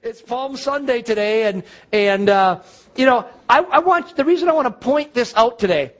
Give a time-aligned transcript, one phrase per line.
[0.00, 2.60] It's Palm Sunday today, and and uh,
[2.94, 5.92] you know, I, I want the reason I want to point this out today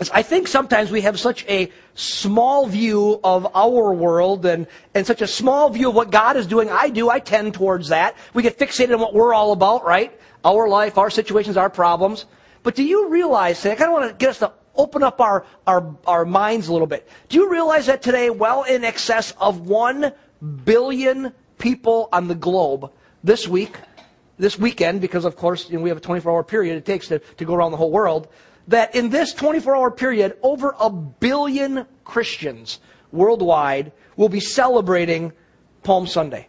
[0.00, 5.06] is I think sometimes we have such a small view of our world and and
[5.06, 6.68] such a small view of what God is doing.
[6.68, 7.08] I do.
[7.10, 8.16] I tend towards that.
[8.34, 10.18] We get fixated on what we're all about, right?
[10.44, 12.26] Our life, our situations, our problems.
[12.64, 13.64] But do you realize?
[13.64, 16.72] I kind of want to get us to open up our, our, our minds a
[16.72, 17.08] little bit.
[17.28, 20.12] Do you realize that today, well in excess of one
[20.64, 22.90] billion people on the globe
[23.22, 23.76] this week,
[24.38, 27.08] this weekend, because of course you know, we have a 24 hour period it takes
[27.08, 28.28] to, to go around the whole world,
[28.68, 32.80] that in this 24 hour period, over a billion Christians
[33.12, 35.32] worldwide will be celebrating
[35.82, 36.48] Palm Sunday.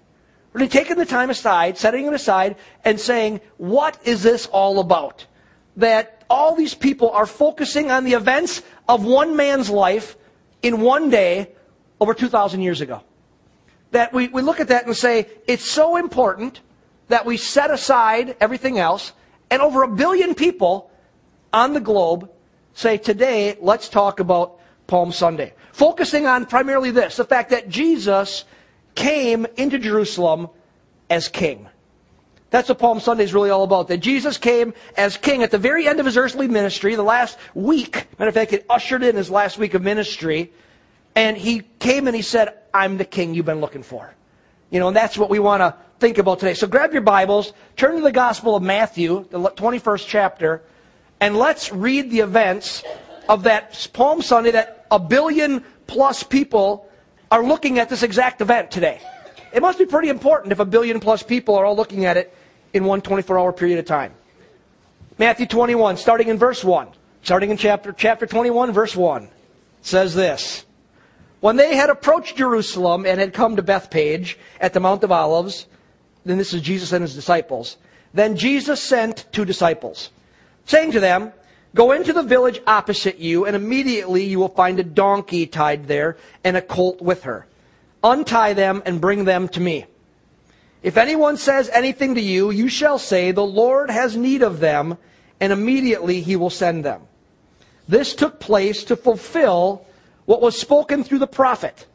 [0.53, 5.25] Really taking the time aside, setting it aside, and saying, what is this all about?
[5.77, 10.17] That all these people are focusing on the events of one man's life
[10.61, 11.51] in one day
[12.01, 13.01] over 2,000 years ago.
[13.91, 16.61] That we, we look at that and say, it's so important
[17.07, 19.13] that we set aside everything else,
[19.49, 20.91] and over a billion people
[21.51, 22.29] on the globe
[22.73, 25.53] say, today, let's talk about Palm Sunday.
[25.71, 28.45] Focusing on primarily this, the fact that Jesus
[28.95, 30.49] came into Jerusalem
[31.09, 31.67] as king.
[32.51, 33.87] That's what Palm Sunday is really all about.
[33.87, 37.37] That Jesus came as king at the very end of his earthly ministry, the last
[37.53, 38.07] week.
[38.17, 40.51] Matter of fact, it ushered in his last week of ministry.
[41.15, 44.13] And he came and he said, I'm the king you've been looking for.
[44.69, 46.53] You know, and that's what we want to think about today.
[46.53, 50.61] So grab your Bibles, turn to the Gospel of Matthew, the 21st chapter,
[51.19, 52.83] and let's read the events
[53.27, 56.89] of that Palm Sunday that a billion plus people
[57.31, 59.01] are looking at this exact event today.
[59.51, 62.33] It must be pretty important if a billion plus people are all looking at it
[62.73, 64.13] in one 24 hour period of time.
[65.17, 66.87] Matthew 21, starting in verse 1.
[67.21, 69.27] Starting in chapter, chapter 21, verse 1,
[69.81, 70.65] says this.
[71.39, 75.67] When they had approached Jerusalem and had come to Bethphage at the Mount of Olives,
[76.25, 77.77] then this is Jesus and his disciples,
[78.13, 80.09] then Jesus sent two disciples,
[80.65, 81.31] saying to them,
[81.75, 86.17] Go into the village opposite you, and immediately you will find a donkey tied there
[86.43, 87.45] and a colt with her.
[88.03, 89.85] Untie them and bring them to me.
[90.81, 94.97] If anyone says anything to you, you shall say, The Lord has need of them,
[95.39, 97.01] and immediately he will send them.
[97.87, 99.85] This took place to fulfill
[100.29, 101.87] what was spoken through the prophet.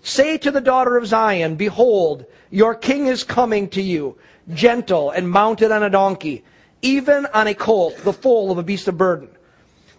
[0.00, 4.16] Say to the daughter of Zion, Behold, your king is coming to you,
[4.54, 6.44] gentle and mounted on a donkey,
[6.80, 9.28] even on a colt, the foal of a beast of burden.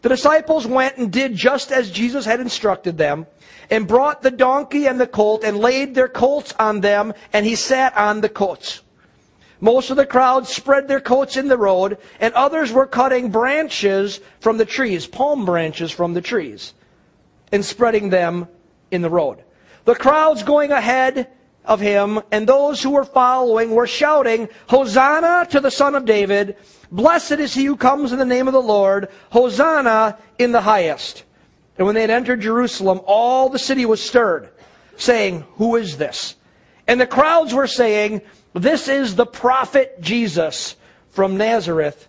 [0.01, 3.28] The disciples went and did just as Jesus had instructed them,
[3.69, 7.53] and brought the donkey and the colt, and laid their colts on them, and he
[7.53, 8.81] sat on the coats.
[9.62, 14.22] Most of the crowd spread their coats in the road, and others were cutting branches
[14.40, 16.73] from the trees, palm branches from the trees,
[17.51, 18.47] and spreading them
[18.91, 19.44] in the road.
[19.85, 21.29] The crowds going ahead
[21.63, 26.57] of him and those who were following were shouting, Hosanna to the Son of David.
[26.91, 29.09] Blessed is he who comes in the name of the Lord.
[29.31, 31.23] Hosanna in the highest.
[31.78, 34.50] And when they had entered Jerusalem, all the city was stirred,
[34.97, 36.35] saying, Who is this?
[36.88, 38.22] And the crowds were saying,
[38.53, 40.75] This is the prophet Jesus
[41.09, 42.07] from Nazareth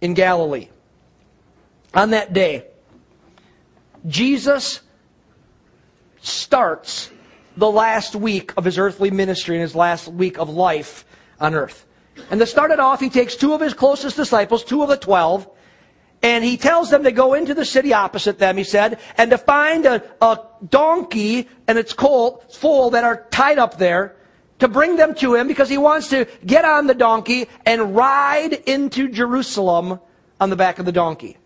[0.00, 0.68] in Galilee.
[1.94, 2.66] On that day,
[4.06, 4.80] Jesus
[6.20, 7.10] starts
[7.56, 11.04] the last week of his earthly ministry and his last week of life
[11.40, 11.86] on earth.
[12.30, 14.96] And to start it off, he takes two of his closest disciples, two of the
[14.96, 15.48] twelve,
[16.22, 19.38] and he tells them to go into the city opposite them, he said, and to
[19.38, 24.16] find a, a donkey and its colt full that are tied up there,
[24.58, 28.54] to bring them to him because he wants to get on the donkey and ride
[28.66, 30.00] into Jerusalem
[30.40, 31.36] on the back of the donkey.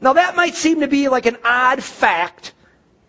[0.00, 2.52] Now that might seem to be like an odd fact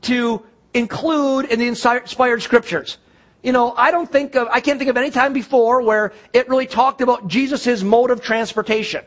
[0.04, 2.98] to include in the inspired scriptures.
[3.44, 6.50] You know, I don't think of, I can't think of any time before where it
[6.50, 9.06] really talked about Jesus' mode of transportation.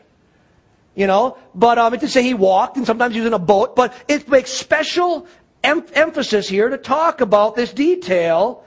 [0.95, 3.39] You know, but um, it did say he walked and sometimes he was in a
[3.39, 5.27] boat, but it makes special
[5.63, 8.63] em- emphasis here to talk about this detail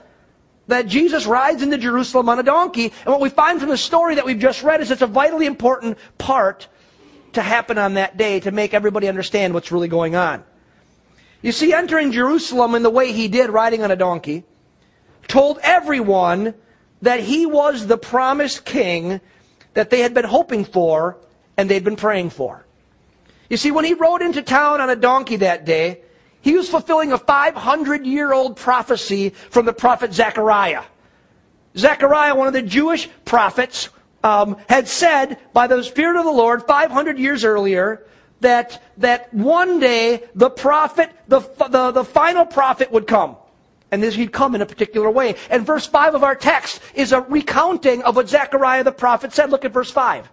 [0.67, 2.91] that Jesus rides into Jerusalem on a donkey.
[3.05, 5.45] And what we find from the story that we've just read is it's a vitally
[5.45, 6.67] important part
[7.37, 10.43] to happen on that day to make everybody understand what's really going on.
[11.41, 14.43] You see, entering Jerusalem in the way he did, riding on a donkey,
[15.27, 16.55] told everyone
[17.03, 19.21] that he was the promised king
[19.75, 21.17] that they had been hoping for
[21.57, 22.65] and they'd been praying for.
[23.49, 26.01] You see, when he rode into town on a donkey that day,
[26.41, 30.83] he was fulfilling a 500 year old prophecy from the prophet Zechariah.
[31.77, 33.89] Zechariah, one of the Jewish prophets,
[34.23, 38.05] um, had said by the Spirit of the Lord 500 years earlier
[38.41, 43.37] that, that one day the prophet, the, the, the final prophet would come.
[43.89, 45.35] And this he'd come in a particular way.
[45.49, 49.49] And verse 5 of our text is a recounting of what Zechariah the prophet said.
[49.49, 50.29] Look at verse 5.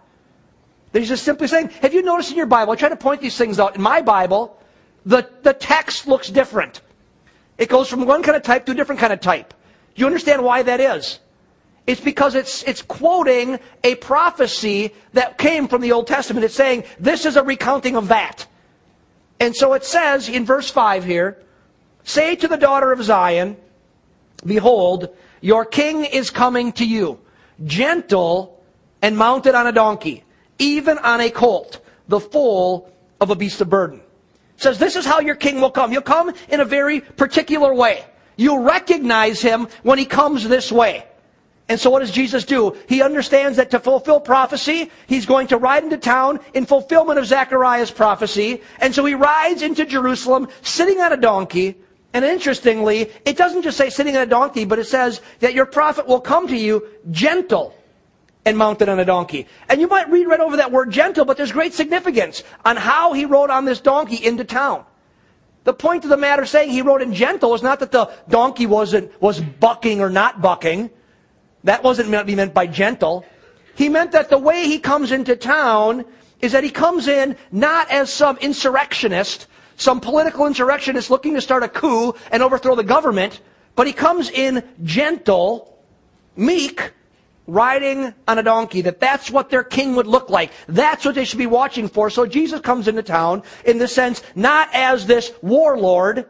[0.91, 3.37] He's just simply saying, have you noticed in your Bible, I try to point these
[3.37, 3.75] things out.
[3.75, 4.61] In my Bible,
[5.05, 6.81] the, the text looks different.
[7.57, 9.53] It goes from one kind of type to a different kind of type.
[9.93, 11.19] Do you understand why that is?
[11.87, 16.43] It's because it's, it's quoting a prophecy that came from the Old Testament.
[16.43, 18.47] It's saying, this is a recounting of that.
[19.39, 21.37] And so it says in verse 5 here,
[22.03, 23.57] Say to the daughter of Zion,
[24.45, 25.09] Behold,
[25.41, 27.19] your king is coming to you,
[27.65, 28.63] gentle
[29.01, 30.23] and mounted on a donkey,
[30.57, 33.99] even on a colt, the foal of a beast of burden.
[34.57, 35.91] It says this is how your king will come.
[35.91, 38.05] He'll come in a very particular way.
[38.37, 41.05] You'll recognize him when he comes this way.
[41.67, 42.77] And so what does Jesus do?
[42.87, 47.25] He understands that to fulfill prophecy, he's going to ride into town in fulfillment of
[47.25, 48.61] Zechariah's prophecy.
[48.79, 51.75] And so he rides into Jerusalem sitting on a donkey.
[52.13, 55.65] And interestingly, it doesn't just say sitting on a donkey, but it says that your
[55.65, 57.75] prophet will come to you gentle
[58.45, 59.47] and mounted on a donkey.
[59.67, 63.13] And you might read right over that word gentle, but there's great significance on how
[63.13, 64.85] he rode on this donkey into town.
[65.63, 68.67] The point of the matter saying he rode in gentle is not that the donkey
[68.67, 70.91] wasn't, was bucking or not bucking.
[71.65, 73.25] That wasn't meant be meant by gentle.
[73.75, 76.05] He meant that the way he comes into town
[76.39, 81.63] is that he comes in not as some insurrectionist, some political insurrectionist looking to start
[81.63, 83.41] a coup and overthrow the government,
[83.75, 85.77] but he comes in gentle,
[86.37, 86.91] meek,
[87.47, 90.51] riding on a donkey, that that's what their king would look like.
[90.67, 92.09] That's what they should be watching for.
[92.09, 96.25] So Jesus comes into town in the sense, not as this warlord,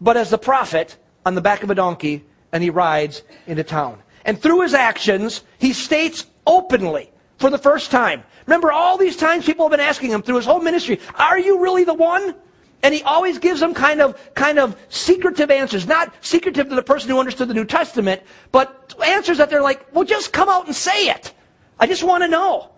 [0.00, 0.96] but as the prophet
[1.26, 3.98] on the back of a donkey, and he rides into town.
[4.24, 8.22] And through his actions, he states openly for the first time.
[8.46, 11.60] Remember, all these times people have been asking him through his whole ministry, are you
[11.60, 12.34] really the one?
[12.82, 15.86] And he always gives them kind of, kind of secretive answers.
[15.86, 18.22] Not secretive to the person who understood the New Testament,
[18.52, 21.32] but answers that they're like, well, just come out and say it.
[21.80, 22.70] I just want to know.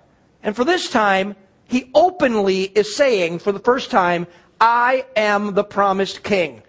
[0.45, 1.35] And for this time,
[1.65, 4.29] he openly is saying for the first time,
[4.61, 6.63] I am the promised king.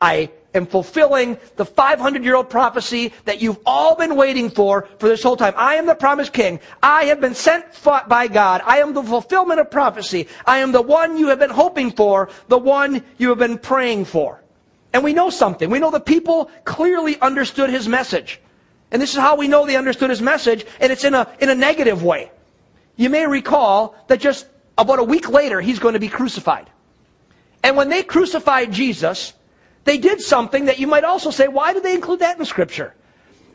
[0.00, 5.08] I am fulfilling the 500 year old prophecy that you've all been waiting for for
[5.08, 5.54] this whole time.
[5.56, 6.60] I am the promised king.
[6.82, 8.62] I have been sent by God.
[8.64, 10.28] I am the fulfillment of prophecy.
[10.46, 14.06] I am the one you have been hoping for, the one you have been praying
[14.06, 14.42] for.
[14.92, 15.70] And we know something.
[15.70, 18.40] We know the people clearly understood his message.
[18.90, 21.48] And this is how we know they understood his message, and it's in a, in
[21.48, 22.30] a negative way.
[22.96, 24.46] You may recall that just
[24.76, 26.68] about a week later, he's going to be crucified.
[27.62, 29.32] And when they crucified Jesus,
[29.84, 32.94] they did something that you might also say, why did they include that in Scripture?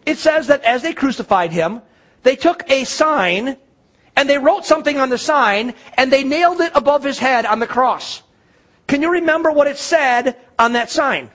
[0.06, 1.81] It says that as they crucified him,
[2.24, 3.57] they took a sign
[4.15, 7.59] and they wrote something on the sign and they nailed it above his head on
[7.59, 8.24] the cross.
[8.88, 11.29] Can you remember what it said on that sign?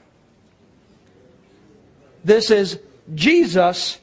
[2.24, 2.78] This is
[3.14, 3.98] Jesus,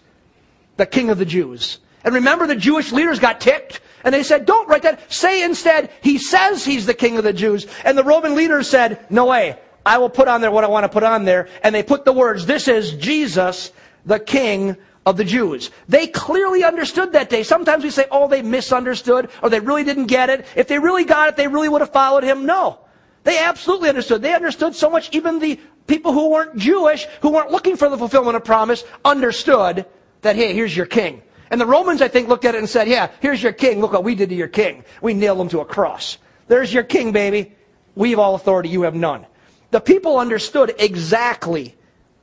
[0.77, 1.79] the King of the Jews.
[2.03, 5.11] And remember, the Jewish leaders got ticked and they said, don't write that.
[5.11, 7.67] Say instead, he says he's the King of the Jews.
[7.83, 9.57] And the Roman leaders said, no way.
[9.85, 11.47] I will put on there what I want to put on there.
[11.63, 13.71] And they put the words, this is Jesus,
[14.05, 15.71] the King of the Jews.
[15.87, 17.43] They clearly understood that day.
[17.43, 20.45] Sometimes we say, oh, they misunderstood or they really didn't get it.
[20.55, 22.45] If they really got it, they really would have followed him.
[22.45, 22.79] No.
[23.23, 24.21] They absolutely understood.
[24.21, 27.97] They understood so much, even the people who weren't Jewish, who weren't looking for the
[27.97, 29.85] fulfillment of promise, understood
[30.21, 31.21] that, hey, here's your king.
[31.51, 33.81] And the Romans, I think, looked at it and said, yeah, here's your king.
[33.81, 34.83] Look what we did to your king.
[35.01, 36.17] We nailed him to a cross.
[36.47, 37.55] There's your king, baby.
[37.95, 38.69] We have all authority.
[38.69, 39.25] You have none.
[39.71, 41.75] The people understood exactly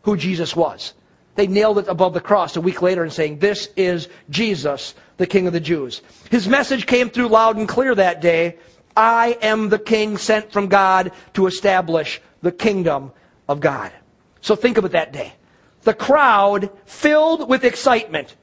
[0.02, 0.94] who Jesus was.
[1.36, 5.26] They nailed it above the cross a week later and saying, This is Jesus, the
[5.26, 6.00] King of the Jews.
[6.30, 8.56] His message came through loud and clear that day.
[8.96, 13.12] I am the King sent from God to establish the kingdom
[13.48, 13.92] of God.
[14.40, 15.34] So think of it that day.
[15.82, 18.34] The crowd filled with excitement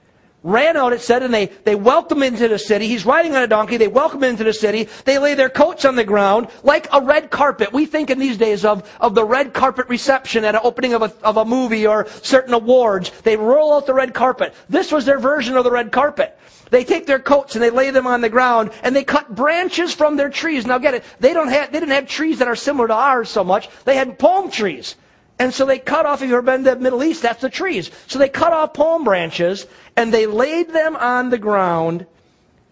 [0.44, 2.88] ran out, it said, and they, they welcome him into the city.
[2.88, 3.78] He's riding on a donkey.
[3.78, 4.90] They welcome him into the city.
[5.06, 7.74] They lay their coats on the ground like a red carpet.
[7.74, 11.02] We think in these days of, of the red carpet reception at an opening of
[11.02, 13.12] a, of a movie or certain awards.
[13.24, 14.54] They roll out the red carpet.
[14.70, 16.38] This was their version of the red carpet.
[16.70, 19.94] They take their coats and they lay them on the ground and they cut branches
[19.94, 20.66] from their trees.
[20.66, 21.04] Now get it.
[21.20, 23.70] They don't have, they didn't have trees that are similar to ours so much.
[23.86, 24.96] They had palm trees.
[25.40, 27.50] And so they cut off, if you've ever been to the Middle East, that's the
[27.50, 27.90] trees.
[28.08, 32.06] So they cut off palm branches and they laid them on the ground.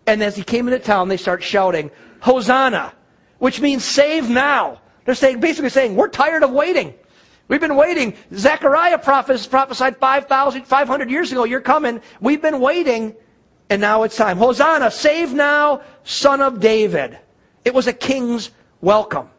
[0.06, 2.94] And as he came into town, they start shouting, Hosanna,
[3.39, 4.80] which means save now.
[5.06, 6.94] They're saying, basically saying, we're tired of waiting.
[7.48, 8.13] We've been waiting.
[8.34, 12.00] Zechariah prophesied 5,000, 500 years ago, you're coming.
[12.22, 13.15] We've been waiting,
[13.70, 14.38] and now it's time.
[14.38, 17.20] Hosanna, save now, son of David.
[17.65, 19.30] It was a king's welcome.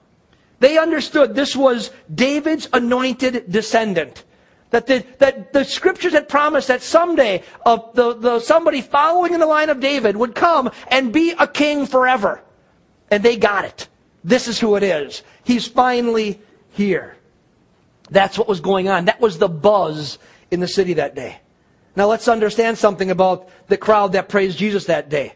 [0.62, 4.22] They understood this was David's anointed descendant.
[4.70, 9.40] That the, that the scriptures had promised that someday uh, the, the, somebody following in
[9.40, 12.40] the line of David would come and be a king forever.
[13.10, 13.88] And they got it.
[14.22, 15.24] This is who it is.
[15.42, 16.40] He's finally
[16.70, 17.16] here.
[18.08, 19.06] That's what was going on.
[19.06, 20.20] That was the buzz
[20.52, 21.40] in the city that day.
[21.96, 25.34] Now let's understand something about the crowd that praised Jesus that day.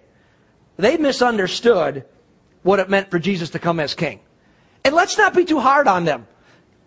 [0.77, 2.05] They misunderstood
[2.63, 4.21] what it meant for Jesus to come as king.
[4.87, 6.29] And let's not be too hard on them.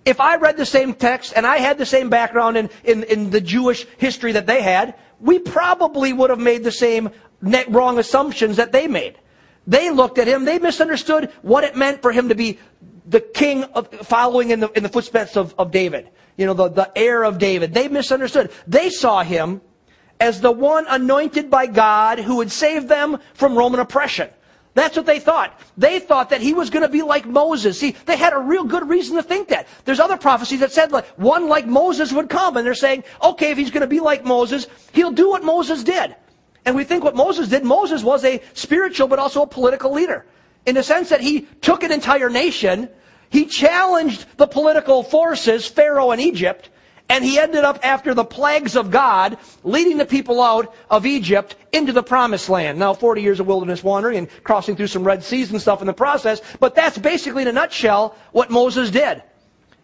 [0.05, 3.29] If I read the same text and I had the same background in, in, in
[3.29, 7.09] the Jewish history that they had, we probably would have made the same
[7.41, 9.19] wrong assumptions that they made.
[9.67, 12.57] They looked at him, they misunderstood what it meant for him to be
[13.05, 16.09] the king of, following in the, in the footsteps of, of David.
[16.37, 17.73] You know, the, the heir of David.
[17.73, 18.49] They misunderstood.
[18.65, 19.59] They saw him
[20.21, 24.29] as the one anointed by God who would save them from Roman oppression.
[24.75, 25.59] That's what they thought.
[25.77, 27.79] They thought that he was going to be like Moses.
[27.79, 29.67] See, they had a real good reason to think that.
[29.85, 33.51] There's other prophecies that said like one like Moses would come, and they're saying, okay,
[33.51, 36.15] if he's going to be like Moses, he'll do what Moses did.
[36.65, 40.25] And we think what Moses did, Moses was a spiritual but also a political leader.
[40.65, 42.89] In the sense that he took an entire nation,
[43.29, 46.69] he challenged the political forces, Pharaoh and Egypt,
[47.09, 51.55] and he ended up, after the plagues of God, leading the people out of Egypt
[51.71, 52.77] into the promised land.
[52.77, 55.87] Now, 40 years of wilderness wandering and crossing through some Red Seas and stuff in
[55.87, 59.23] the process, but that's basically in a nutshell what Moses did.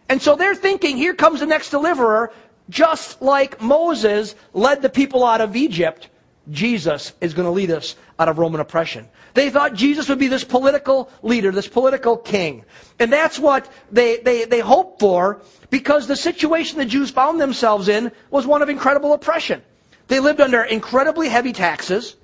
[0.08, 2.32] And so they're thinking, here comes the next deliverer,
[2.70, 6.08] just like Moses led the people out of Egypt.
[6.50, 9.08] Jesus is going to lead us out of Roman oppression.
[9.34, 12.64] They thought Jesus would be this political leader, this political king.
[12.98, 17.88] And that's what they, they, they hoped for because the situation the Jews found themselves
[17.88, 19.62] in was one of incredible oppression.
[20.08, 22.16] They lived under incredibly heavy taxes.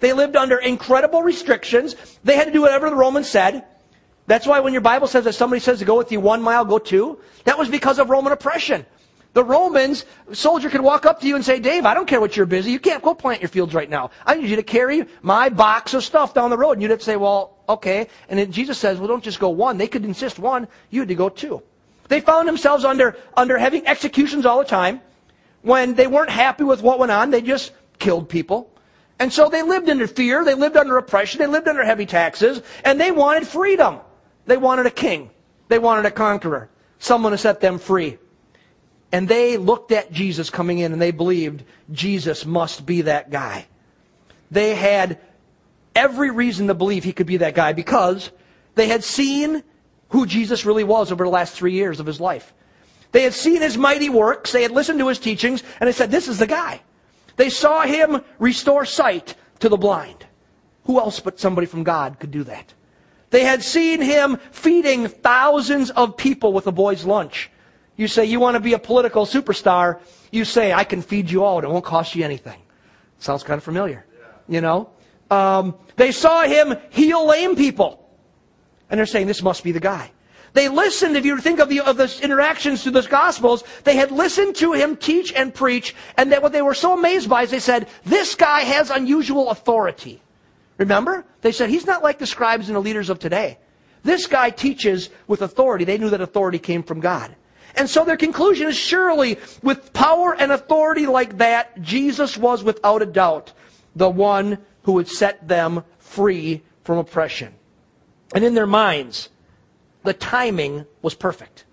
[0.00, 1.96] They lived under incredible restrictions.
[2.22, 3.64] They had to do whatever the Romans said.
[4.26, 6.64] That's why when your Bible says that somebody says to go with you one mile,
[6.64, 8.86] go two, that was because of Roman oppression.
[9.34, 12.36] The Romans, soldier could walk up to you and say, Dave, I don't care what
[12.36, 12.70] you're busy.
[12.70, 14.10] You can't go plant your fields right now.
[14.24, 16.72] I need you to carry my box of stuff down the road.
[16.72, 18.06] And you'd have to say, well, okay.
[18.28, 19.76] And then Jesus says, well, don't just go one.
[19.76, 20.68] They could insist one.
[20.90, 21.62] You had to go two.
[22.06, 25.00] They found themselves under, under having executions all the time.
[25.62, 28.70] When they weren't happy with what went on, they just killed people.
[29.18, 30.44] And so they lived under fear.
[30.44, 31.40] They lived under oppression.
[31.40, 32.62] They lived under heavy taxes.
[32.84, 33.98] And they wanted freedom.
[34.46, 35.30] They wanted a king.
[35.66, 36.70] They wanted a conqueror.
[37.00, 38.18] Someone to set them free.
[39.14, 43.68] And they looked at Jesus coming in and they believed Jesus must be that guy.
[44.50, 45.20] They had
[45.94, 48.32] every reason to believe he could be that guy because
[48.74, 49.62] they had seen
[50.08, 52.52] who Jesus really was over the last three years of his life.
[53.12, 56.10] They had seen his mighty works, they had listened to his teachings, and they said,
[56.10, 56.80] This is the guy.
[57.36, 60.26] They saw him restore sight to the blind.
[60.86, 62.74] Who else but somebody from God could do that?
[63.30, 67.48] They had seen him feeding thousands of people with a boy's lunch.
[67.96, 70.00] You say you want to be a political superstar.
[70.32, 71.60] You say, I can feed you all.
[71.60, 72.60] It won't cost you anything.
[73.18, 74.04] Sounds kind of familiar.
[74.48, 74.90] You know?
[75.30, 78.08] Um, they saw him heal lame people.
[78.90, 80.10] And they're saying, this must be the guy.
[80.52, 84.12] They listened, if you think of the, of the interactions through the Gospels, they had
[84.12, 87.50] listened to him teach and preach, and that what they were so amazed by is
[87.50, 90.22] they said, this guy has unusual authority.
[90.78, 91.24] Remember?
[91.40, 93.58] They said, he's not like the scribes and the leaders of today.
[94.04, 95.84] This guy teaches with authority.
[95.84, 97.34] They knew that authority came from God.
[97.76, 103.02] And so their conclusion is surely with power and authority like that, Jesus was without
[103.02, 103.52] a doubt
[103.96, 107.54] the one who would set them free from oppression.
[108.34, 109.28] And in their minds,
[110.02, 111.64] the timing was perfect.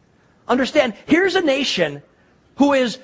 [0.48, 2.02] Understand, here's a nation
[2.58, 3.00] who is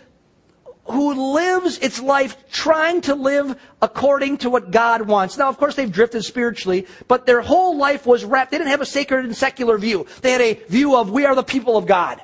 [0.85, 5.37] who lives its life trying to live according to what God wants.
[5.37, 8.51] Now, of course, they've drifted spiritually, but their whole life was wrapped.
[8.51, 10.07] They didn't have a sacred and secular view.
[10.21, 12.21] They had a view of we are the people of God.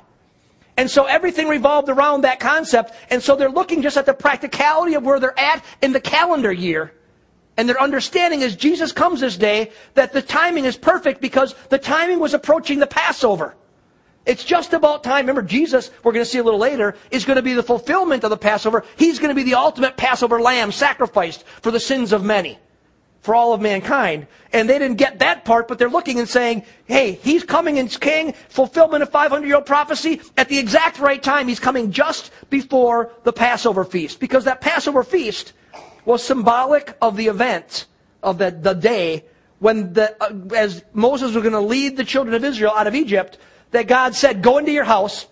[0.76, 2.92] And so everything revolved around that concept.
[3.10, 6.52] And so they're looking just at the practicality of where they're at in the calendar
[6.52, 6.92] year.
[7.56, 11.78] And their understanding is Jesus comes this day that the timing is perfect because the
[11.78, 13.54] timing was approaching the Passover.
[14.26, 15.26] It's just about time.
[15.26, 18.24] Remember, Jesus, we're going to see a little later, is going to be the fulfillment
[18.24, 18.84] of the Passover.
[18.96, 22.58] He's going to be the ultimate Passover lamb sacrificed for the sins of many
[23.24, 24.26] for all of mankind.
[24.52, 27.96] And they didn't get that part, but they're looking and saying, hey, he's coming as
[27.96, 30.20] king, fulfillment of 500 year old prophecy.
[30.36, 34.20] At the exact right time, he's coming just before the Passover feast.
[34.20, 35.54] Because that Passover feast
[36.04, 37.86] was symbolic of the event
[38.22, 39.24] of the, the day
[39.58, 42.94] when the, uh, as Moses was going to lead the children of Israel out of
[42.94, 43.38] Egypt,
[43.70, 45.26] that God said, go into your house,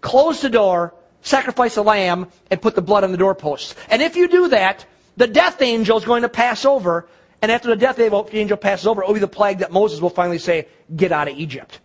[0.00, 3.76] close the door, sacrifice a lamb, and put the blood on the doorposts.
[3.88, 4.84] And if you do that,
[5.16, 7.08] the death angel is going to pass over,
[7.42, 10.10] and after the death angel passes over, it will be the plague that Moses will
[10.10, 11.80] finally say, get out of Egypt.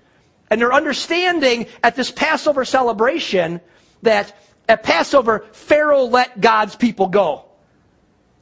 [0.50, 3.62] And they're understanding at this Passover celebration
[4.02, 4.34] that
[4.68, 7.46] At Passover, Pharaoh let God's people go.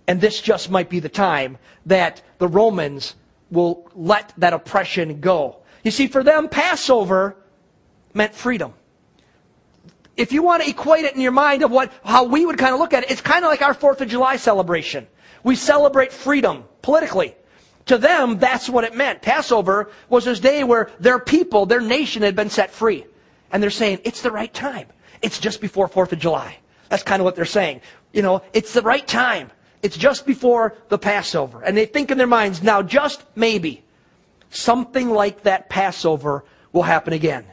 [0.08, 3.15] And this just might be the time that the Romans
[3.50, 5.58] will let that oppression go.
[5.84, 7.36] You see, for them, Passover
[8.13, 8.74] meant freedom.
[10.20, 12.74] If you want to equate it in your mind of what, how we would kind
[12.74, 15.08] of look at it, it's kind of like our 4th of July celebration.
[15.46, 17.36] We celebrate freedom politically.
[17.86, 19.22] To them, that's what it meant.
[19.22, 23.06] Passover was this day where their people, their nation had been set free.
[23.54, 24.88] And they're saying, it's the right time.
[25.22, 26.58] It's just before 4th of July.
[26.90, 27.80] That's kind of what they're saying.
[28.12, 29.52] You know, it's the right time.
[29.82, 31.64] It's just before the Passover.
[31.64, 33.86] And they think in their minds, now just maybe,
[34.50, 37.46] something like that Passover will happen again.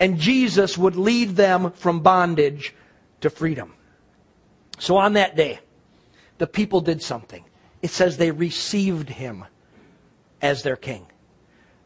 [0.00, 2.74] And Jesus would lead them from bondage
[3.20, 3.74] to freedom.
[4.78, 5.60] So on that day,
[6.38, 7.44] the people did something.
[7.82, 9.44] It says they received him
[10.42, 11.06] as their king.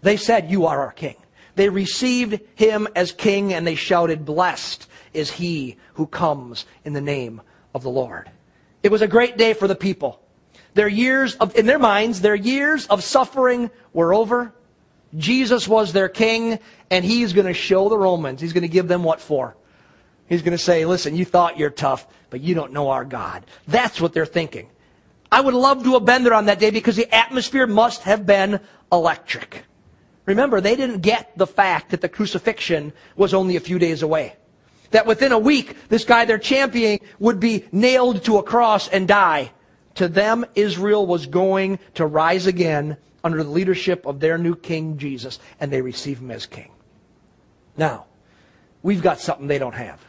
[0.03, 1.17] They said, You are our king.
[1.55, 7.01] They received him as king and they shouted, Blessed is he who comes in the
[7.01, 7.43] name
[7.75, 8.31] of the Lord.
[8.83, 10.23] It was a great day for the people.
[10.75, 14.55] Their years of, in their minds, their years of suffering were over.
[15.17, 16.59] Jesus was their king
[16.91, 18.41] and he's going to show the Romans.
[18.41, 19.57] He's going to give them what for.
[20.29, 23.47] He's going to say, listen, you thought you're tough, but you don't know our God.
[23.67, 24.69] That's what they're thinking.
[25.33, 28.27] I would love to have been there on that day because the atmosphere must have
[28.27, 28.61] been
[28.93, 29.65] electric.
[30.27, 34.37] Remember, they didn't get the fact that the crucifixion was only a few days away.
[34.91, 39.09] That within a week, this guy they're championing would be nailed to a cross and
[39.09, 39.53] die.
[39.97, 44.99] To them, Israel was going to rise again under the leadership of their new king,
[44.99, 46.71] Jesus, and they receive him as king.
[47.77, 48.07] Now,
[48.83, 50.05] we've got something they don't have.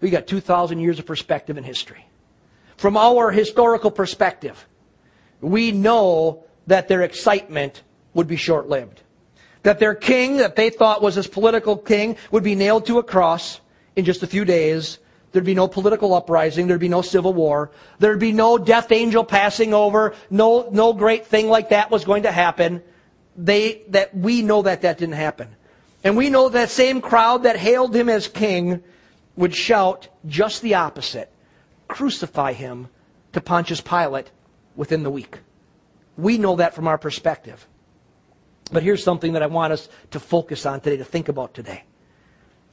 [0.00, 2.06] We've got 2,000 years of perspective in history.
[2.76, 4.66] From our historical perspective,
[5.40, 7.82] we know that their excitement
[8.14, 9.02] would be short lived.
[9.62, 13.02] That their king, that they thought was his political king, would be nailed to a
[13.02, 13.60] cross
[13.96, 14.98] in just a few days.
[15.32, 16.66] There'd be no political uprising.
[16.66, 17.70] There'd be no civil war.
[17.98, 20.14] There'd be no death angel passing over.
[20.28, 22.82] No, no great thing like that was going to happen.
[23.36, 25.54] They, that we know that that didn't happen.
[26.02, 28.82] And we know that same crowd that hailed him as king
[29.36, 31.32] would shout just the opposite.
[31.86, 32.88] Crucify him
[33.32, 34.30] to Pontius Pilate
[34.74, 35.38] within the week.
[36.16, 37.66] We know that from our perspective.
[38.72, 41.84] But here's something that I want us to focus on today, to think about today.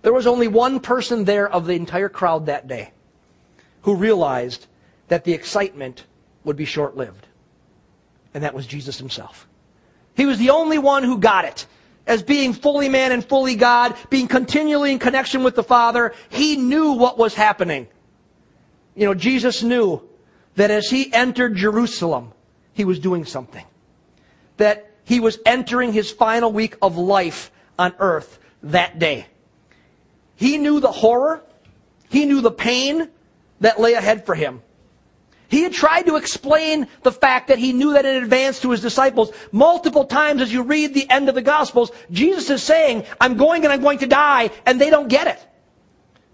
[0.01, 2.91] There was only one person there of the entire crowd that day
[3.81, 4.67] who realized
[5.07, 6.05] that the excitement
[6.43, 7.27] would be short lived.
[8.33, 9.47] And that was Jesus himself.
[10.15, 11.65] He was the only one who got it.
[12.05, 16.55] As being fully man and fully God, being continually in connection with the Father, he
[16.55, 17.87] knew what was happening.
[18.95, 20.01] You know, Jesus knew
[20.55, 22.31] that as he entered Jerusalem,
[22.73, 23.65] he was doing something.
[24.57, 29.27] That he was entering his final week of life on earth that day.
[30.37, 31.43] He knew the horror.
[32.09, 33.09] He knew the pain
[33.59, 34.61] that lay ahead for him.
[35.49, 38.81] He had tried to explain the fact that he knew that in advance to his
[38.81, 39.31] disciples.
[39.51, 43.63] Multiple times as you read the end of the Gospels, Jesus is saying, I'm going
[43.63, 45.45] and I'm going to die, and they don't get it.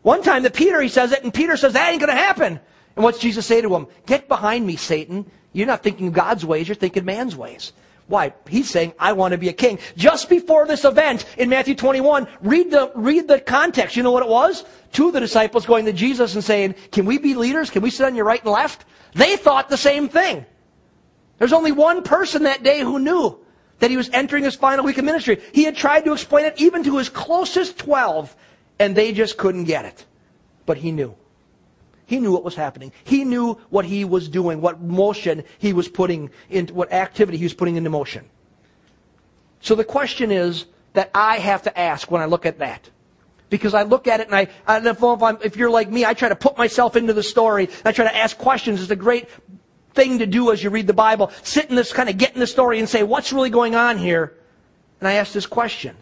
[0.01, 2.59] One time to Peter, he says it, and Peter says, that ain't going to happen.
[2.95, 3.87] And what's Jesus say to him?
[4.05, 5.29] Get behind me, Satan.
[5.53, 7.71] You're not thinking God's ways, you're thinking man's ways.
[8.07, 8.33] Why?
[8.49, 9.79] He's saying, I want to be a king.
[9.95, 13.95] Just before this event in Matthew 21, read the, read the context.
[13.95, 14.65] You know what it was?
[14.91, 17.69] Two of the disciples going to Jesus and saying, can we be leaders?
[17.69, 18.85] Can we sit on your right and left?
[19.13, 20.45] They thought the same thing.
[21.37, 23.39] There's only one person that day who knew
[23.79, 25.41] that he was entering his final week of ministry.
[25.53, 28.35] He had tried to explain it even to his closest 12,
[28.79, 30.05] and they just couldn't get it.
[30.65, 31.15] But he knew.
[32.05, 32.91] He knew what was happening.
[33.03, 37.45] He knew what he was doing, what motion he was putting into, what activity he
[37.45, 38.25] was putting into motion.
[39.61, 42.89] So the question is that I have to ask when I look at that.
[43.49, 45.89] Because I look at it and I, I don't know if, I'm, if you're like
[45.89, 47.69] me, I try to put myself into the story.
[47.85, 48.81] I try to ask questions.
[48.81, 49.29] It's a great
[49.93, 51.31] thing to do as you read the Bible.
[51.43, 53.97] Sit in this, kind of get in the story and say, what's really going on
[53.97, 54.35] here?
[54.99, 55.95] And I ask this question.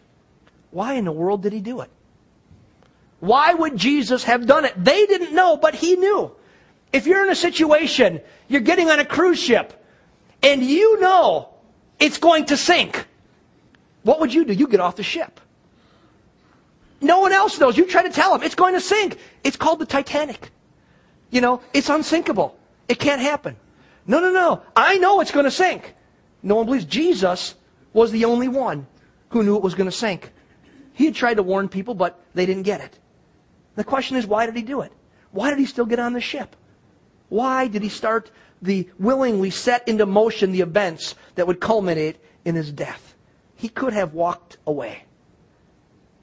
[0.71, 1.91] Why in the world did he do it?
[3.21, 4.73] Why would Jesus have done it?
[4.75, 6.31] They didn't know, but he knew.
[6.91, 9.73] If you're in a situation, you're getting on a cruise ship,
[10.43, 11.49] and you know
[11.99, 13.07] it's going to sink,
[14.03, 14.53] what would you do?
[14.53, 15.39] You get off the ship.
[16.99, 17.77] No one else knows.
[17.77, 19.17] You try to tell them it's going to sink.
[19.43, 20.51] It's called the Titanic.
[21.29, 22.57] You know, it's unsinkable.
[22.88, 23.55] It can't happen.
[24.07, 24.63] No, no, no.
[24.75, 25.95] I know it's going to sink.
[26.41, 27.53] No one believes Jesus
[27.93, 28.88] was the only one
[29.29, 30.31] who knew it was going to sink.
[30.93, 32.97] He had tried to warn people, but they didn't get it.
[33.75, 34.91] The question is, why did he do it?
[35.31, 36.55] Why did he still get on the ship?
[37.29, 38.31] Why did he start
[38.62, 43.15] the willingly set into motion the events that would culminate in his death?
[43.55, 45.05] He could have walked away.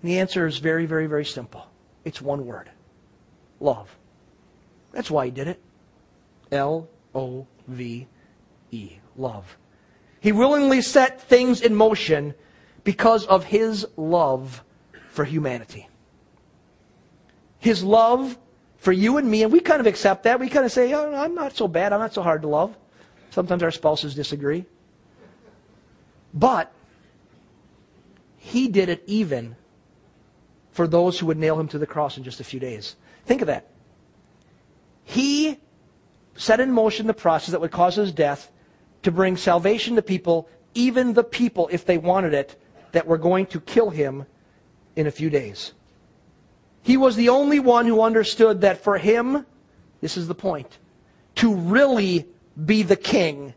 [0.03, 1.67] And the answer is very, very, very simple.
[2.05, 2.71] It's one word.
[3.61, 3.97] Love.
[4.93, 5.61] That's why he did it.
[6.53, 8.07] L O V
[8.71, 8.91] E.
[9.17, 9.57] Love.
[10.21, 12.35] He willingly set things in motion
[12.85, 14.63] because of his love
[15.11, 15.89] for humanity.
[17.59, 18.39] His love
[18.79, 20.39] for you and me, and we kind of accept that.
[20.39, 21.93] We kind of say, oh, I'm not so bad.
[21.93, 22.77] I'm not so hard to love.
[23.31, 24.65] Sometimes our spouses disagree.
[26.33, 26.73] But
[28.37, 29.57] he did it even
[30.71, 32.97] for those who would nail him to the cross in just a few days.
[33.27, 33.67] Think of that.
[35.05, 35.59] He
[36.37, 38.53] set in motion the process that would cause his death
[39.03, 42.61] to bring salvation to people, even the people, if they wanted it,
[42.93, 44.25] that were going to kill him
[44.95, 45.73] in a few days.
[46.83, 49.45] He was the only one who understood that for him,
[50.01, 50.79] this is the point,
[51.37, 52.27] to really
[52.65, 53.55] be the king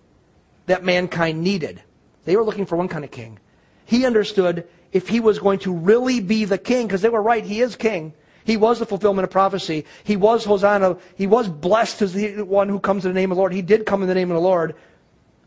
[0.66, 1.82] that mankind needed.
[2.26, 3.40] They were looking for one kind of king.
[3.86, 7.44] He understood if he was going to really be the king, because they were right,
[7.44, 8.14] he is king.
[8.44, 9.86] He was the fulfillment of prophecy.
[10.04, 10.98] He was Hosanna.
[11.16, 13.54] He was blessed as the one who comes in the name of the Lord.
[13.54, 14.76] He did come in the name of the Lord.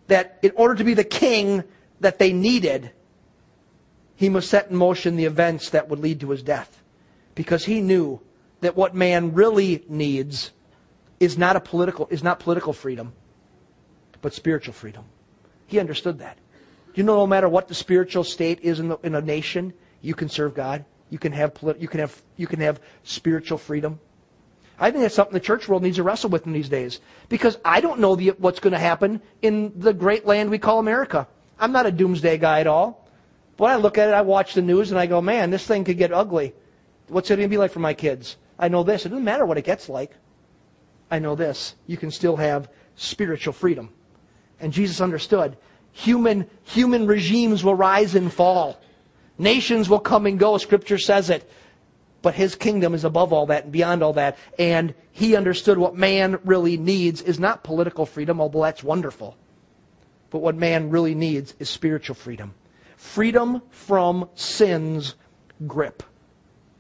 [0.07, 1.65] That in order to be the king
[2.01, 2.93] that they needed,
[4.17, 6.83] he must set in motion the events that would lead to his death.
[7.35, 8.21] Because he knew
[8.61, 10.53] that what man really needs
[11.21, 13.13] is not a political is not political freedom,
[14.23, 15.05] but spiritual freedom.
[15.67, 16.39] He understood that.
[16.95, 20.15] You know, no matter what the spiritual state is in, the, in a nation, you
[20.15, 20.85] can serve God.
[21.11, 23.99] You can have you can have you can have spiritual freedom.
[24.79, 27.59] I think that's something the church world needs to wrestle with in these days because
[27.65, 31.29] I don't know the, what's going to happen in the great land we call America.
[31.59, 33.09] I'm not a doomsday guy at all.
[33.57, 35.65] But when I look at it, I watch the news and I go, man, this
[35.65, 36.55] thing could get ugly.
[37.09, 38.37] What's it going to be like for my kids?
[38.59, 39.05] I know this.
[39.05, 40.13] It doesn't matter what it gets like.
[41.11, 41.75] I know this.
[41.87, 43.91] You can still have spiritual freedom.
[44.61, 45.57] And Jesus understood
[45.93, 48.81] human, human regimes will rise and fall.
[49.39, 50.59] Nations will come and go.
[50.59, 51.49] Scripture says it.
[52.23, 54.39] But his kingdom is above all that and beyond all that.
[54.59, 59.37] And he understood what man really needs is not political freedom, although that's wonderful.
[60.31, 62.55] But what man really needs is spiritual freedom
[62.97, 65.15] freedom from sin's
[65.67, 66.03] grip.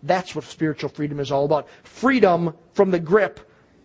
[0.05, 1.69] That's what spiritual freedom is all about.
[1.83, 3.41] Freedom from the grip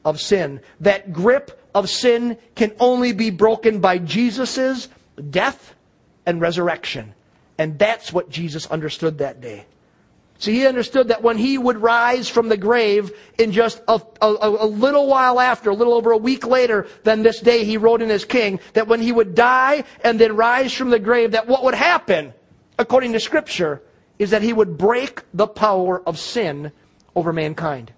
[0.05, 0.61] of sin.
[0.81, 4.89] That grip of sin can only be broken by Jesus'
[5.29, 5.75] death
[6.25, 7.13] and resurrection.
[7.57, 9.65] And that's what Jesus understood that day.
[10.39, 14.27] See, he understood that when he would rise from the grave in just a, a,
[14.27, 18.01] a, little while after, a little over a week later than this day he wrote
[18.01, 21.47] in his king, that when he would die and then rise from the grave, that
[21.47, 22.33] what would happen,
[22.77, 23.81] according to scripture,
[24.19, 26.71] is that he would break the power of sin
[27.15, 27.91] over mankind.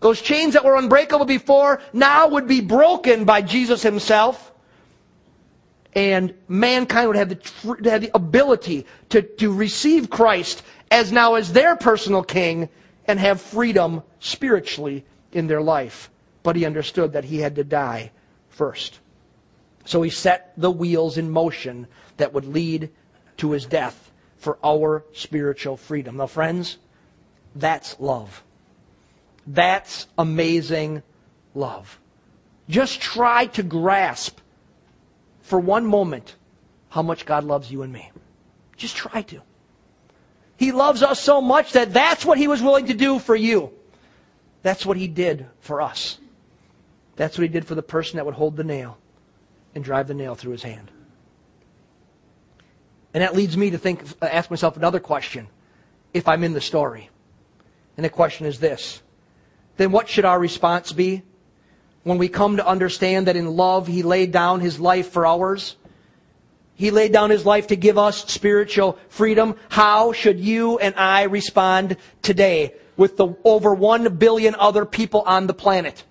[0.00, 4.52] Those chains that were unbreakable before now would be broken by Jesus himself
[5.94, 11.52] and mankind would have the, have the ability to, to receive Christ as now as
[11.52, 12.68] their personal king
[13.06, 16.10] and have freedom spiritually in their life.
[16.42, 18.10] But he understood that he had to die
[18.50, 19.00] first.
[19.84, 22.90] So he set the wheels in motion that would lead
[23.38, 24.12] to his death
[24.44, 26.18] for our spiritual freedom.
[26.18, 26.76] Now, friends,
[27.56, 28.42] that's love.
[29.46, 31.02] That's amazing
[31.54, 31.98] love.
[32.68, 34.38] Just try to grasp
[35.40, 36.36] for one moment
[36.90, 38.10] how much God loves you and me.
[38.76, 39.40] Just try to.
[40.56, 43.72] He loves us so much that that's what He was willing to do for you.
[44.62, 46.18] That's what He did for us.
[47.16, 48.98] That's what He did for the person that would hold the nail
[49.74, 50.90] and drive the nail through his hand.
[53.14, 55.46] And that leads me to think, uh, ask myself another question
[56.12, 57.08] if I'm in the story.
[57.96, 59.00] And the question is this
[59.76, 61.22] then what should our response be?
[62.04, 65.76] when we come to understand that in love He laid down His life for ours.
[66.76, 69.56] He laid down His life to give us spiritual freedom.
[69.70, 75.46] How should you and I respond today with the over one billion other people on
[75.46, 76.04] the planet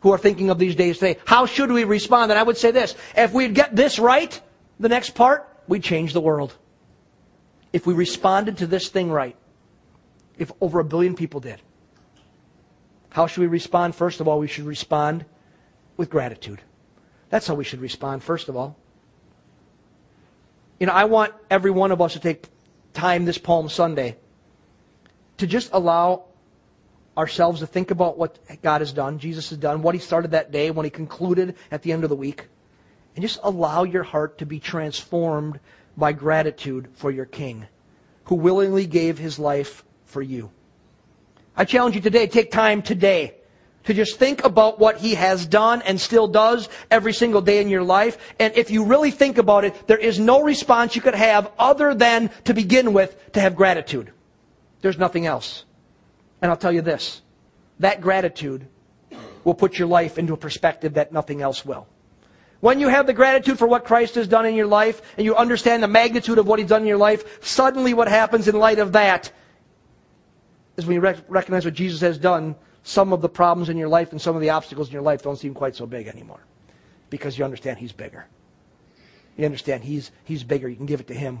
[0.00, 1.18] who are thinking of these days today?
[1.26, 2.32] How should we respond?
[2.32, 4.40] And I would say this, if we'd get this right,
[4.80, 6.52] the next part, we'd change the world.
[7.72, 9.36] If we responded to this thing right,
[10.36, 11.62] if over a billion people did.
[13.10, 13.94] How should we respond?
[13.94, 15.24] First of all, we should respond
[15.96, 16.60] with gratitude.
[17.28, 18.76] That's how we should respond, first of all.
[20.80, 22.48] You know, I want every one of us to take
[22.92, 24.16] time this Palm Sunday
[25.36, 26.24] to just allow
[27.16, 30.50] ourselves to think about what God has done, Jesus has done, what He started that
[30.50, 32.48] day, when He concluded at the end of the week.
[33.14, 35.60] And just allow your heart to be transformed
[35.96, 37.66] by gratitude for your King,
[38.24, 40.50] who willingly gave His life for you.
[41.56, 43.34] I challenge you today, take time today
[43.84, 47.68] to just think about what he has done and still does every single day in
[47.68, 48.34] your life.
[48.38, 51.94] And if you really think about it, there is no response you could have other
[51.94, 54.12] than to begin with to have gratitude.
[54.80, 55.64] There's nothing else.
[56.42, 57.22] And I'll tell you this,
[57.80, 58.66] that gratitude
[59.44, 61.86] will put your life into a perspective that nothing else will.
[62.60, 65.34] When you have the gratitude for what Christ has done in your life and you
[65.34, 68.78] understand the magnitude of what He's done in your life, suddenly what happens in light
[68.78, 69.32] of that
[70.76, 73.88] is when you rec- recognize what Jesus has done, some of the problems in your
[73.88, 76.40] life and some of the obstacles in your life don't seem quite so big anymore
[77.08, 78.26] because you understand He's bigger.
[79.36, 80.68] You understand He's, he's bigger.
[80.68, 81.40] You can give it to Him.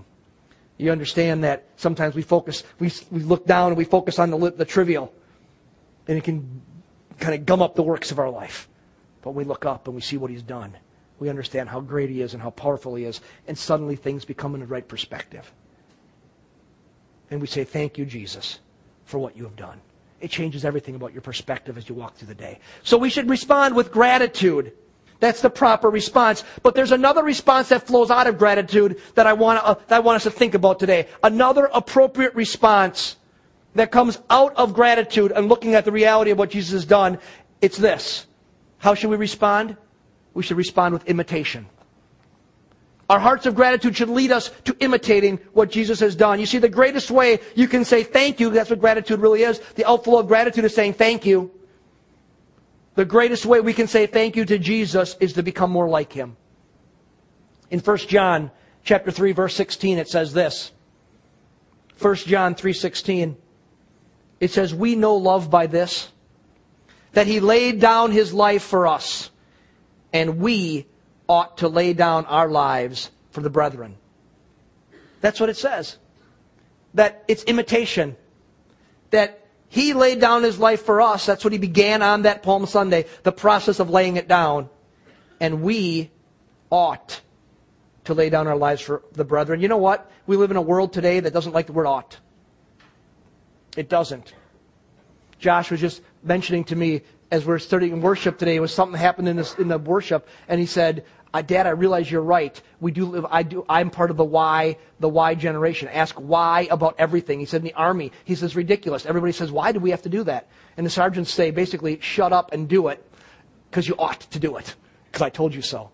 [0.78, 4.50] You understand that sometimes we focus, we, we look down and we focus on the,
[4.52, 5.12] the trivial,
[6.08, 6.62] and it can
[7.18, 8.68] kind of gum up the works of our life.
[9.20, 10.74] But we look up and we see what He's done.
[11.20, 14.54] We understand how great He is and how powerful He is, and suddenly things become
[14.54, 15.52] in the right perspective.
[17.30, 18.58] And we say, Thank you, Jesus,
[19.04, 19.80] for what you have done.
[20.20, 22.58] It changes everything about your perspective as you walk through the day.
[22.82, 24.72] So we should respond with gratitude.
[25.18, 26.44] That's the proper response.
[26.62, 30.00] But there's another response that flows out of gratitude that I want, uh, that I
[30.00, 31.06] want us to think about today.
[31.22, 33.16] Another appropriate response
[33.74, 37.18] that comes out of gratitude and looking at the reality of what Jesus has done.
[37.60, 38.26] It's this.
[38.78, 39.76] How should we respond?
[40.34, 41.66] We should respond with imitation.
[43.10, 46.38] Our hearts of gratitude should lead us to imitating what Jesus has done.
[46.38, 49.58] You see, the greatest way you can say thank you, that's what gratitude really is.
[49.74, 51.50] The outflow of gratitude is saying thank you.
[52.94, 56.12] The greatest way we can say thank you to Jesus is to become more like
[56.12, 56.36] him.
[57.70, 58.52] In 1 John
[58.84, 60.70] chapter 3 verse 16 it says this.
[61.98, 63.36] 1 John 3:16
[64.38, 66.10] it says we know love by this
[67.12, 69.30] that he laid down his life for us
[70.12, 70.86] and we
[71.28, 73.96] ought to lay down our lives for the brethren.
[75.20, 75.98] That's what it says.
[76.94, 78.16] That it's imitation.
[79.10, 81.26] That he laid down his life for us.
[81.26, 84.68] That's what he began on that Palm Sunday, the process of laying it down.
[85.38, 86.10] And we
[86.70, 87.20] ought
[88.04, 89.60] to lay down our lives for the brethren.
[89.60, 90.10] You know what?
[90.26, 92.18] We live in a world today that doesn't like the word ought.
[93.76, 94.34] It doesn't.
[95.38, 99.28] Josh was just mentioning to me as we're studying worship today, it was something happened
[99.28, 102.60] in, this, in the worship, and he said, uh, Dad, I realize you're right.
[102.80, 105.88] We do live, I do, I'm part of the why, the why generation.
[105.88, 107.38] Ask why about everything.
[107.38, 109.06] He said in the army, he says ridiculous.
[109.06, 110.48] Everybody says, why do we have to do that?
[110.76, 113.04] And the sergeants say basically, shut up and do it
[113.70, 114.74] because you ought to do it
[115.06, 115.92] because I told you so.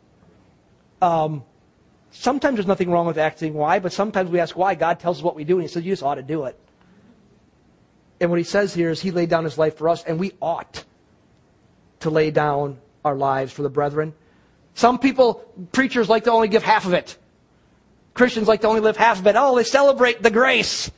[1.02, 1.44] Um,
[2.10, 4.74] sometimes there's nothing wrong with asking why, but sometimes we ask why.
[4.74, 6.58] God tells us what we do, and He says, you just ought to do it.
[8.22, 10.32] And what He says here is He laid down His life for us, and we
[10.40, 10.84] ought
[12.06, 14.14] to lay down our lives for the brethren.
[14.74, 15.34] Some people,
[15.72, 17.18] preachers like to only give half of it.
[18.14, 19.34] Christians like to only live half of it.
[19.36, 20.88] Oh, they celebrate the grace.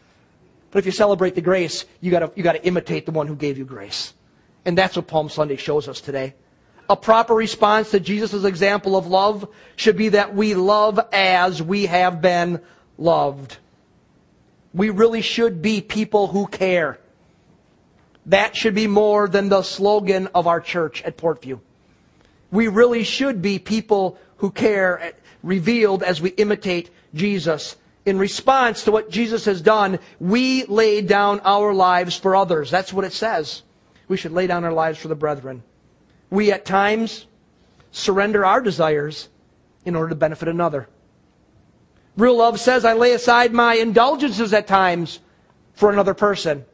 [0.71, 3.57] But if you celebrate the grace, you gotta, you gotta imitate the one who gave
[3.57, 4.13] you grace.
[4.67, 6.35] And that's what Palm Sunday shows us today.
[6.91, 11.87] A proper response to Jesus' example of love should be that we love as we
[11.87, 12.61] have been
[12.99, 13.57] loved.
[14.75, 16.99] We really should be people who care.
[18.29, 21.61] That should be more than the slogan of our church at Portview.
[22.51, 25.13] We really should be people who care, eh,
[25.43, 27.77] revealed as we imitate Jesus.
[28.05, 32.71] In response to what Jesus has done, we lay down our lives for others.
[32.71, 33.63] That's what it says.
[34.09, 35.63] We should lay down our lives for the brethren.
[36.31, 37.27] We at times
[37.93, 39.29] surrender our desires
[39.87, 40.87] in order to benefit another.
[42.19, 45.21] Real love says, I lay aside my indulgences at times
[45.73, 46.67] for another person.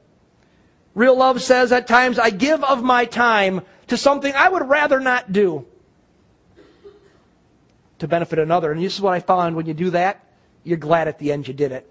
[0.94, 5.00] Real love says, at times, I give of my time to something I would rather
[5.00, 5.66] not do
[7.98, 8.70] to benefit another.
[8.72, 10.24] And this is what I found when you do that,
[10.62, 11.90] you're glad at the end you did it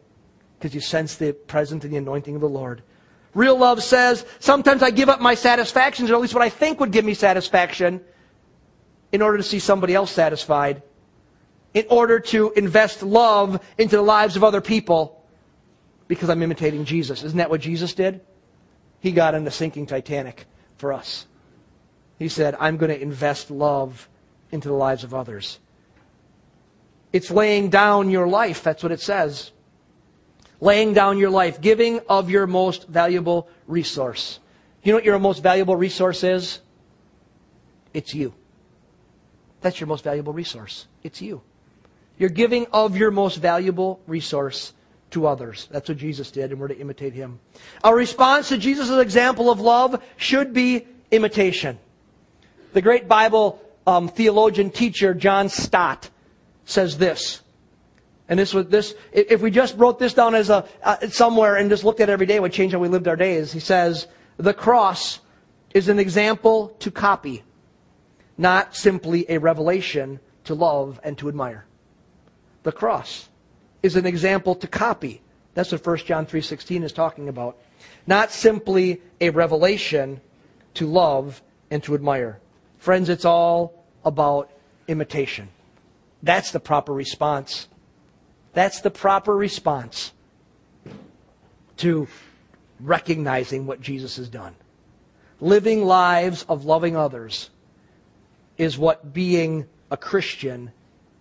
[0.58, 2.82] because you sense the presence and the anointing of the Lord.
[3.34, 6.80] Real love says, sometimes I give up my satisfactions, or at least what I think
[6.80, 8.00] would give me satisfaction,
[9.12, 10.82] in order to see somebody else satisfied,
[11.74, 15.24] in order to invest love into the lives of other people,
[16.08, 17.24] because I'm imitating Jesus.
[17.24, 18.22] Isn't that what Jesus did?
[19.04, 20.46] He got in the sinking Titanic
[20.78, 21.28] for us.
[22.18, 24.08] He said, I'm going to invest love
[24.50, 25.60] into the lives of others.
[27.12, 28.64] It's laying down your life.
[28.64, 29.52] That's what it says.
[30.62, 34.40] Laying down your life, giving of your most valuable resource.
[34.84, 36.62] You know what your most valuable resource is?
[37.94, 38.34] It's you.
[39.60, 40.88] That's your most valuable resource.
[41.04, 41.42] It's you.
[42.18, 44.72] You're giving of your most valuable resource
[45.14, 45.68] to others.
[45.72, 47.40] That's what Jesus did, and we're to imitate him.
[47.84, 51.80] Our response to Jesus' example of love should be imitation.
[52.74, 56.10] The great Bible um, theologian teacher, John Stott,
[56.66, 57.42] says this.
[58.30, 58.96] And this was this.
[59.12, 62.12] If we just wrote this down as a uh, somewhere and just looked at it
[62.12, 63.52] every day, it would change how we lived our days.
[63.52, 65.20] He says the cross
[65.74, 67.44] is an example to copy,
[68.38, 71.66] not simply a revelation to love and to admire.
[72.64, 73.28] The cross
[73.84, 75.22] is an example to copy.
[75.54, 77.58] That's what 1 John 3:16 is talking about.
[78.08, 80.22] Not simply a revelation
[80.76, 82.40] to love and to admire.
[82.78, 84.50] Friends, it's all about
[84.88, 85.50] imitation.
[86.24, 87.68] That's the proper response.
[88.54, 90.14] That's the proper response
[91.78, 92.08] to
[92.80, 94.56] recognizing what Jesus has done.
[95.40, 97.50] Living lives of loving others
[98.58, 100.72] is what being a Christian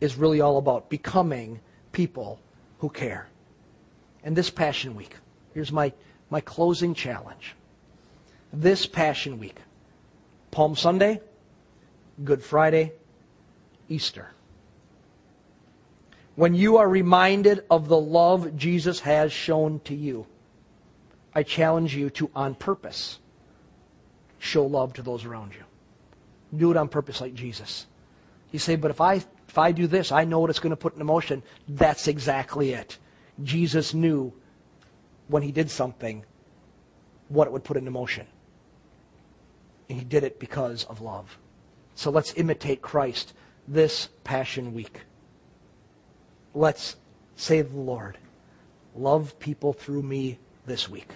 [0.01, 0.89] is really all about.
[0.91, 1.61] Becoming
[1.93, 2.39] people
[2.83, 3.29] who care.
[4.25, 5.15] And this Passion Week,
[5.55, 5.93] here's my,
[6.31, 7.55] my closing challenge.
[8.53, 9.55] This Passion Week,
[10.51, 11.21] Palm Sunday,
[12.25, 12.93] Good Friday,
[13.89, 14.31] Easter.
[16.35, 20.27] When you are reminded of the love Jesus has shown to you,
[21.33, 23.21] I challenge you to, on purpose,
[24.41, 25.63] show love to those around you.
[26.59, 27.87] Do it on purpose like Jesus.
[28.51, 30.79] You say, but if I, if I do this, I know what it's going to
[30.79, 31.43] put in motion.
[31.69, 32.97] That's exactly it.
[33.45, 34.33] Jesus knew
[35.29, 36.25] when he did something
[37.29, 38.27] what it would put into motion.
[39.91, 41.37] And he did it because of love.
[41.97, 43.35] So let's imitate Christ
[43.69, 45.03] this Passion Week.
[46.55, 46.97] Let's
[47.37, 48.17] say the Lord,
[48.97, 51.11] love people through me this week.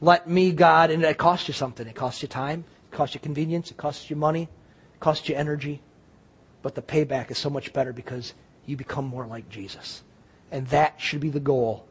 [0.00, 1.88] Let me, God, and it costs you something.
[1.88, 4.42] It costs you time, it costs you convenience, it costs you money,
[4.94, 5.82] it costs you energy.
[6.64, 8.32] But the payback is so much better because
[8.64, 10.02] you become more like Jesus.
[10.50, 11.86] And that should be the goal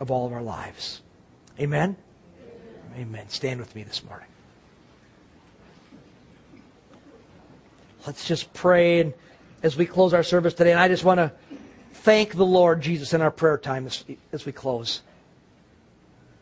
[0.00, 1.00] of all of our lives.
[1.58, 1.96] Amen?
[2.94, 3.26] Amen.
[3.30, 4.26] Stand with me this morning.
[8.06, 9.14] Let's just pray and
[9.62, 10.72] as we close our service today.
[10.72, 11.32] And I just want to
[11.94, 15.00] thank the Lord Jesus in our prayer time as, as we close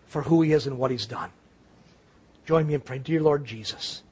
[0.09, 1.31] for who he is and what he's done.
[2.47, 3.03] Join me in praying.
[3.03, 4.03] Dear Lord Jesus,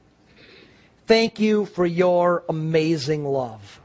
[1.06, 3.80] thank you for your amazing love.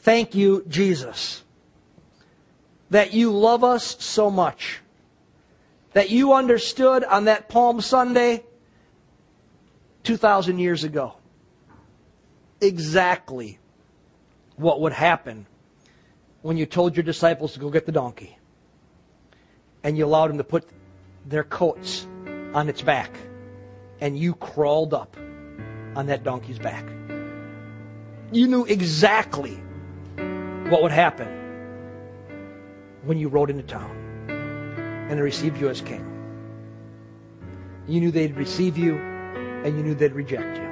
[0.00, 1.42] Thank you, Jesus,
[2.90, 4.80] that you love us so much,
[5.92, 8.44] that you understood on that Palm Sunday
[10.04, 11.16] 2,000 years ago
[12.60, 13.58] exactly
[14.54, 15.46] what would happen
[16.42, 18.38] when you told your disciples to go get the donkey
[19.82, 20.64] and you allowed them to put
[21.26, 22.06] their coats
[22.54, 23.10] on its back
[24.00, 25.16] and you crawled up
[25.96, 26.84] on that donkey's back.
[28.30, 29.54] You knew exactly
[30.68, 31.26] what would happen
[33.04, 33.96] when you rode into town
[34.28, 36.04] and they received you as king.
[37.88, 40.66] You knew they'd receive you and you knew they'd reject you.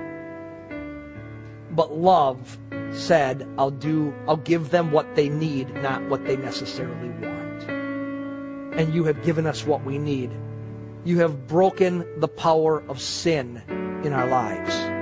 [1.70, 2.58] But love
[2.92, 7.64] said, I'll do, I'll give them what they need, not what they necessarily want.
[8.78, 10.30] And you have given us what we need.
[11.04, 13.62] You have broken the power of sin
[14.04, 14.93] in our lives.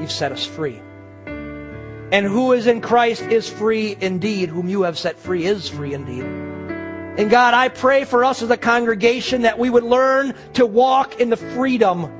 [0.00, 0.80] You've set us free.
[1.26, 4.48] And who is in Christ is free indeed.
[4.48, 6.24] Whom you have set free is free indeed.
[6.24, 11.20] And God, I pray for us as a congregation that we would learn to walk
[11.20, 12.10] in the freedom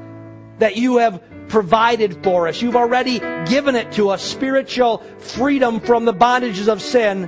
[0.59, 2.63] that you have provided for us.
[2.63, 7.25] You've already given it to us spiritual freedom from the bondages of sin.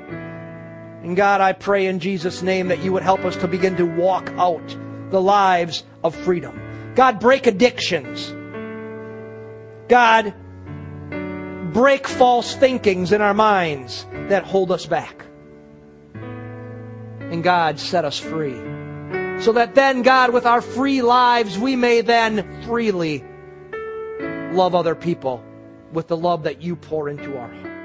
[1.03, 3.87] And God, I pray in Jesus' name that you would help us to begin to
[3.87, 4.77] walk out
[5.11, 6.95] the lives of freedom.
[6.95, 8.33] God, break addictions.
[9.89, 10.35] God,
[11.73, 15.25] break false thinkings in our minds that hold us back.
[16.15, 18.61] And God, set us free.
[19.43, 23.25] So that then, God, with our free lives, we may then freely
[24.53, 25.43] love other people
[25.93, 27.82] with the love that you pour into our heart.